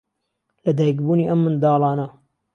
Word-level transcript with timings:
لەدایکبوونی 0.65 1.27
ئەم 1.29 1.39
منداڵانە 1.43 2.07